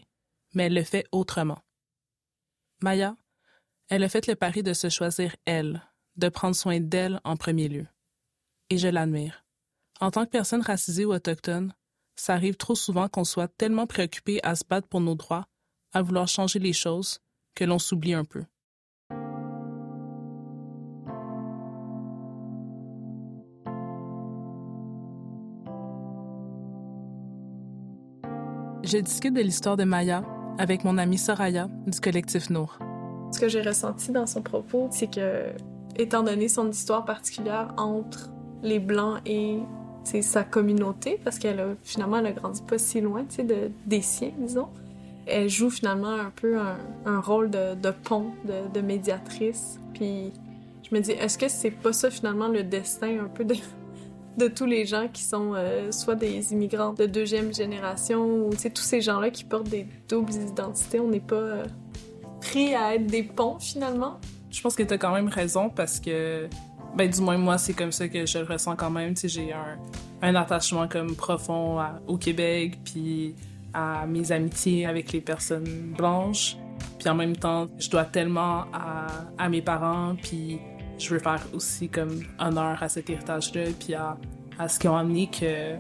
mais 0.56 0.64
elle 0.64 0.74
le 0.74 0.84
fait 0.84 1.06
autrement. 1.12 1.60
Maya, 2.82 3.16
elle 3.88 4.04
a 4.04 4.10
fait 4.10 4.26
le 4.26 4.36
pari 4.36 4.64
de 4.64 4.74
se 4.74 4.90
choisir 4.90 5.36
elle, 5.46 5.84
de 6.16 6.28
prendre 6.28 6.56
soin 6.56 6.80
d'elle 6.80 7.22
en 7.24 7.38
premier 7.38 7.68
lieu. 7.68 7.86
Et 8.72 8.80
je 8.80 8.88
l'admire. 8.88 9.46
En 10.00 10.10
tant 10.10 10.26
que 10.26 10.32
personne 10.32 10.64
racisée 10.64 11.06
ou 11.06 11.14
autochtone, 11.14 11.72
ça 12.18 12.34
arrive 12.34 12.58
trop 12.58 12.76
souvent 12.76 13.08
qu'on 13.08 13.24
soit 13.24 13.48
tellement 13.48 13.88
préoccupé 13.88 14.40
à 14.44 14.56
se 14.56 14.64
battre 14.68 14.88
pour 14.88 15.00
nos 15.00 15.16
droits, 15.16 15.46
à 15.94 16.02
vouloir 16.02 16.28
changer 16.28 16.60
les 16.60 16.74
choses, 16.74 17.20
que 17.56 17.64
l'on 17.64 17.80
s'oublie 17.80 18.14
un 18.14 18.26
peu. 18.26 18.44
Je 28.84 28.98
discute 29.00 29.34
de 29.34 29.42
l'histoire 29.42 29.76
de 29.76 29.84
Maya 29.84 30.24
avec 30.58 30.84
mon 30.84 30.98
amie 30.98 31.18
Soraya 31.18 31.68
du 31.86 32.00
collectif 32.00 32.50
Nour. 32.50 32.80
Ce 33.34 33.40
que 33.40 33.50
j'ai 33.50 33.62
ressenti 33.62 34.12
dans 34.12 34.26
son 34.26 34.42
propos, 34.42 34.88
c'est 34.92 35.14
que, 35.14 35.52
étant 35.98 36.24
donné 36.24 36.48
son 36.48 36.70
histoire 36.70 37.04
particulière 37.04 37.74
entre 37.78 38.32
les 38.64 38.80
Blancs 38.80 39.20
et 39.26 39.60
sa 40.22 40.44
communauté, 40.44 41.20
parce 41.24 41.40
qu'elle 41.40 41.60
a 41.60 41.68
finalement 41.84 42.18
elle 42.18 42.28
a 42.28 42.32
grandi 42.32 42.62
pas 42.62 42.78
si 42.78 43.02
loin 43.02 43.24
de, 43.24 43.72
des 43.86 44.02
siens, 44.02 44.32
disons, 44.40 44.68
elle 45.26 45.50
joue 45.50 45.70
finalement 45.70 46.14
un 46.14 46.32
peu 46.36 46.58
un, 47.06 47.20
rôle 47.20 47.50
de, 47.50 47.92
pont, 48.04 48.32
de, 48.74 48.82
médiatrice. 48.82 49.80
Puis 49.94 50.32
je 50.90 50.96
me 50.96 51.02
dis, 51.02 51.12
est-ce 51.12 51.38
que 51.38 51.50
c'est 51.50 51.72
pas 51.72 51.94
ça 51.94 52.10
finalement 52.10 52.48
le 52.48 52.64
destin 52.64 53.20
un 53.20 53.28
peu 53.28 53.44
de, 53.44 53.56
de 54.38 54.48
tous 54.48 54.66
les 54.66 54.86
gens 54.86 55.08
qui 55.12 55.24
sont 55.24 55.54
euh, 55.56 55.92
soit 55.92 56.16
des 56.16 56.54
immigrants 56.54 56.94
de 56.94 57.06
deuxième 57.06 57.54
génération 57.54 58.48
ou 58.48 58.52
tous 58.52 58.82
ces 58.82 59.02
gens-là 59.02 59.30
qui 59.30 59.44
portent 59.44 59.70
des 59.70 59.86
doubles 60.08 60.34
identités, 60.34 61.00
on 61.00 61.10
n'est 61.10 61.20
pas 61.20 61.36
euh, 61.36 61.66
pris 62.40 62.74
à 62.74 62.96
être 62.96 63.08
des 63.08 63.24
ponts 63.24 63.60
finalement? 63.60 64.20
Je 64.50 64.62
pense 64.62 64.76
que 64.76 64.84
tu 64.84 64.94
as 64.94 64.98
quand 64.98 65.14
même 65.14 65.28
raison 65.28 65.70
parce 65.70 66.00
que, 66.00 66.48
ben, 66.96 67.10
du 67.10 67.22
moins, 67.22 67.38
moi, 67.38 67.58
c'est 67.58 67.74
comme 67.74 67.92
ça 67.92 68.08
que 68.08 68.26
je 68.26 68.40
le 68.40 68.46
ressens 68.46 68.76
quand 68.76 68.90
même. 68.90 69.14
Tu 69.14 69.30
j'ai 69.30 69.54
un, 69.54 69.78
un, 70.22 70.36
attachement 70.36 70.88
comme 70.88 71.16
profond 71.16 71.80
au 72.08 72.18
Québec, 72.18 72.80
puis 72.84 73.36
à 73.74 74.06
mes 74.08 74.32
amitiés 74.32 74.86
avec 74.86 75.12
les 75.12 75.22
personnes 75.22 75.94
blanches. 75.98 76.58
Puis 77.00 77.10
en 77.10 77.16
même 77.16 77.36
temps, 77.36 77.68
je 77.78 77.90
dois 77.90 78.06
tellement 78.06 78.66
à, 78.74 79.08
à 79.38 79.50
mes 79.50 79.62
parents, 79.62 80.16
puis 80.22 80.60
je 80.98 81.14
veux 81.14 81.20
faire 81.20 81.46
aussi 81.54 81.90
comme 81.90 82.24
honneur 82.40 82.82
à 82.82 82.90
cet 82.90 83.10
héritage-là, 83.10 83.66
puis 83.80 83.94
à, 83.94 84.18
à 84.58 84.68
ce 84.68 84.80
qu'ils 84.80 84.90
ont 84.90 84.98
amené 84.98 85.28
que 85.28 85.76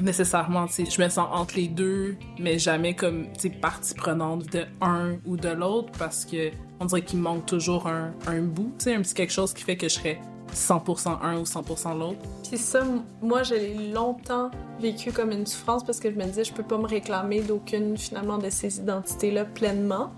nécessairement, 0.00 0.66
tu 0.66 0.84
je 0.86 1.02
me 1.02 1.08
sens 1.08 1.28
entre 1.32 1.56
les 1.56 1.68
deux, 1.68 2.16
mais 2.38 2.58
jamais 2.58 2.94
comme, 2.94 3.26
tu 3.38 3.50
partie 3.50 3.94
prenante 3.94 4.50
de 4.52 4.64
un 4.80 5.16
ou 5.26 5.36
de 5.36 5.48
l'autre, 5.48 5.90
parce 5.98 6.24
que 6.24 6.50
on 6.82 6.86
dirait 6.86 7.02
qu'il 7.02 7.20
manque 7.20 7.46
toujours 7.46 7.86
un, 7.86 8.12
un 8.26 8.40
bout, 8.40 8.72
tu 8.78 8.84
sais, 8.84 8.94
un 8.94 9.02
petit 9.02 9.14
quelque 9.14 9.32
chose 9.32 9.54
qui 9.54 9.62
fait 9.62 9.76
que 9.76 9.88
je 9.88 9.94
serais 9.94 10.20
100% 10.52 11.18
un 11.22 11.38
ou 11.38 11.44
100% 11.44 11.98
l'autre. 11.98 12.18
Puis 12.48 12.58
ça, 12.58 12.84
moi, 13.22 13.42
j'ai 13.42 13.74
longtemps 13.74 14.50
vécu 14.80 15.12
comme 15.12 15.30
une 15.30 15.46
souffrance 15.46 15.84
parce 15.84 16.00
que 16.00 16.10
je 16.10 16.16
me 16.16 16.24
disais, 16.24 16.44
je 16.44 16.52
peux 16.52 16.64
pas 16.64 16.78
me 16.78 16.86
réclamer 16.86 17.40
d'aucune, 17.40 17.96
finalement, 17.96 18.38
de 18.38 18.50
ces 18.50 18.78
identités-là 18.78 19.44
pleinement. 19.44 20.12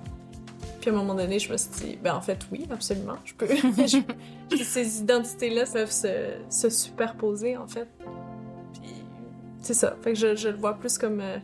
Puis 0.80 0.90
à 0.90 0.94
un 0.94 0.96
moment 0.96 1.14
donné, 1.14 1.38
je 1.38 1.52
me 1.52 1.56
suis 1.56 1.70
dit, 1.70 1.98
ben 2.02 2.14
en 2.14 2.20
fait, 2.20 2.38
oui, 2.50 2.66
absolument, 2.70 3.16
je 3.24 3.34
peux. 3.34 3.46
ces 4.64 5.00
identités-là 5.00 5.64
peuvent 5.70 5.90
se, 5.90 6.34
se, 6.48 6.70
superposer, 6.70 7.56
en 7.56 7.66
fait. 7.66 7.88
Puis 8.72 8.92
c'est 9.60 9.74
ça. 9.74 9.96
Fait 10.02 10.14
que 10.14 10.18
je, 10.18 10.34
je, 10.34 10.48
le 10.48 10.56
vois 10.56 10.74
plus 10.74 10.98
comme 10.98 11.20
euh, 11.20 11.38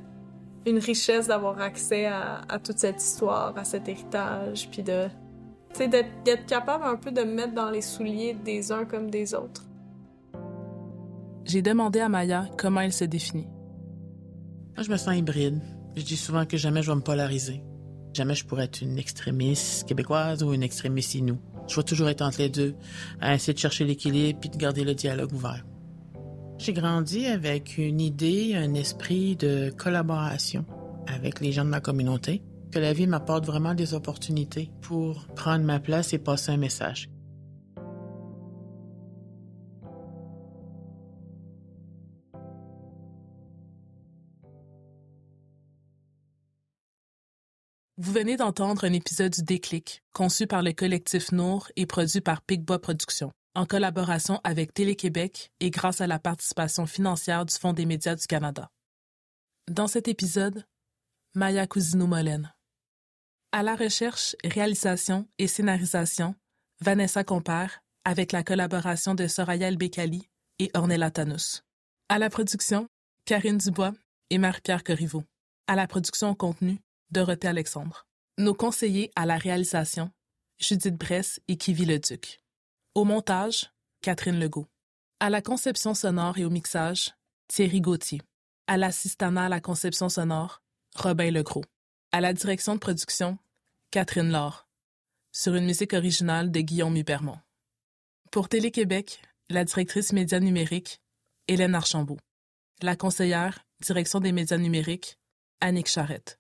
une 0.66 0.78
richesse 0.78 1.28
d'avoir 1.28 1.60
accès 1.60 2.06
à, 2.06 2.42
à, 2.48 2.58
toute 2.58 2.78
cette 2.78 3.02
histoire, 3.02 3.56
à 3.56 3.64
cet 3.64 3.88
héritage, 3.88 4.68
puis 4.70 4.82
de. 4.82 5.08
Tu 5.72 5.78
sais, 5.78 5.88
d'être 5.88 6.46
capable 6.46 6.84
un 6.84 6.96
peu 6.96 7.12
de 7.12 7.22
me 7.22 7.32
mettre 7.32 7.54
dans 7.54 7.70
les 7.70 7.82
souliers 7.82 8.34
des 8.34 8.72
uns 8.72 8.84
comme 8.84 9.10
des 9.10 9.34
autres. 9.34 9.64
J'ai 11.44 11.62
demandé 11.62 12.00
à 12.00 12.08
Maya 12.08 12.46
comment 12.58 12.80
elle 12.80 12.92
se 12.92 13.04
définit. 13.04 13.46
Moi, 14.74 14.82
je 14.82 14.90
me 14.90 14.96
sens 14.96 15.16
hybride. 15.16 15.60
Je 15.96 16.02
dis 16.02 16.16
souvent 16.16 16.44
que 16.44 16.56
jamais 16.56 16.82
je 16.82 16.90
vais 16.90 16.96
me 16.96 17.02
polariser. 17.02 17.62
Jamais 18.12 18.34
je 18.34 18.44
pourrais 18.44 18.64
être 18.64 18.82
une 18.82 18.98
extrémiste 18.98 19.86
québécoise 19.86 20.42
ou 20.42 20.52
une 20.52 20.62
extrémiste 20.62 21.14
inou. 21.14 21.38
Je 21.68 21.76
vais 21.76 21.82
toujours 21.82 22.08
être 22.08 22.22
entre 22.22 22.38
les 22.38 22.48
deux, 22.48 22.74
à 23.20 23.34
essayer 23.34 23.54
de 23.54 23.58
chercher 23.58 23.84
l'équilibre 23.84 24.40
puis 24.40 24.50
de 24.50 24.56
garder 24.56 24.82
le 24.82 24.94
dialogue 24.94 25.32
ouvert. 25.32 25.64
J'ai 26.62 26.74
grandi 26.74 27.24
avec 27.24 27.78
une 27.78 28.02
idée, 28.02 28.54
un 28.54 28.74
esprit 28.74 29.34
de 29.34 29.72
collaboration 29.78 30.66
avec 31.06 31.40
les 31.40 31.52
gens 31.52 31.64
de 31.64 31.70
ma 31.70 31.80
communauté, 31.80 32.42
que 32.70 32.78
la 32.78 32.92
vie 32.92 33.06
m'apporte 33.06 33.46
vraiment 33.46 33.72
des 33.72 33.94
opportunités 33.94 34.70
pour 34.82 35.26
prendre 35.28 35.64
ma 35.64 35.80
place 35.80 36.12
et 36.12 36.18
passer 36.18 36.52
un 36.52 36.58
message. 36.58 37.08
Vous 47.96 48.12
venez 48.12 48.36
d'entendre 48.36 48.84
un 48.84 48.92
épisode 48.92 49.32
du 49.32 49.42
Déclic, 49.42 50.02
conçu 50.12 50.46
par 50.46 50.60
le 50.60 50.72
collectif 50.72 51.32
Nour 51.32 51.68
et 51.76 51.86
produit 51.86 52.20
par 52.20 52.42
Picbois 52.42 52.82
Productions, 52.82 53.32
en 53.54 53.66
collaboration 53.66 54.40
avec 54.44 54.72
Télé-Québec 54.72 55.50
et 55.60 55.70
grâce 55.70 56.00
à 56.00 56.06
la 56.06 56.18
participation 56.18 56.86
financière 56.86 57.44
du 57.44 57.54
Fonds 57.54 57.72
des 57.72 57.86
médias 57.86 58.14
du 58.14 58.26
Canada. 58.26 58.70
Dans 59.68 59.86
cet 59.86 60.08
épisode, 60.08 60.64
Maya 61.34 61.66
Cousino-Molène. 61.66 62.52
À 63.52 63.62
la 63.62 63.74
recherche, 63.74 64.36
réalisation 64.44 65.28
et 65.38 65.48
scénarisation, 65.48 66.34
Vanessa 66.80 67.24
Compère, 67.24 67.82
avec 68.04 68.32
la 68.32 68.42
collaboration 68.42 69.14
de 69.14 69.26
Soraya 69.26 69.68
El-Bekali 69.68 70.28
et 70.58 70.70
Ornella 70.74 71.10
Tanous. 71.10 71.62
À 72.08 72.18
la 72.18 72.30
production, 72.30 72.88
Karine 73.24 73.58
Dubois 73.58 73.92
et 74.30 74.38
Marie-Pierre 74.38 74.84
Corriveau. 74.84 75.24
À 75.66 75.76
la 75.76 75.86
production 75.86 76.34
contenu, 76.34 76.80
Dorothée 77.10 77.48
Alexandre. 77.48 78.06
Nos 78.38 78.54
conseillers 78.54 79.10
à 79.16 79.26
la 79.26 79.36
réalisation, 79.36 80.10
Judith 80.58 80.96
Bress 80.96 81.40
et 81.48 81.56
Kivi 81.56 81.84
Leduc. 81.84 82.40
Au 82.96 83.04
montage, 83.04 83.70
Catherine 84.02 84.40
Legault. 84.40 84.66
À 85.20 85.30
la 85.30 85.42
conception 85.42 85.94
sonore 85.94 86.38
et 86.38 86.44
au 86.44 86.50
mixage, 86.50 87.14
Thierry 87.46 87.80
Gauthier. 87.80 88.20
À 88.66 88.76
l'assistanat 88.76 89.44
à 89.44 89.48
la 89.48 89.60
conception 89.60 90.08
sonore, 90.08 90.60
Robin 90.96 91.30
Legros. 91.30 91.64
À 92.10 92.20
la 92.20 92.32
direction 92.32 92.74
de 92.74 92.80
production, 92.80 93.38
Catherine 93.92 94.32
Laure. 94.32 94.66
Sur 95.30 95.54
une 95.54 95.66
musique 95.66 95.92
originale 95.92 96.50
de 96.50 96.60
Guillaume 96.62 96.96
Hubermont. 96.96 97.38
Pour 98.32 98.48
Télé-Québec, 98.48 99.22
la 99.50 99.64
directrice 99.64 100.12
médias 100.12 100.40
numériques, 100.40 101.00
Hélène 101.46 101.76
Archambault. 101.76 102.18
La 102.82 102.96
conseillère, 102.96 103.64
direction 103.80 104.18
des 104.18 104.32
médias 104.32 104.58
numériques, 104.58 105.16
Annick 105.60 105.86
Charrette. 105.86 106.39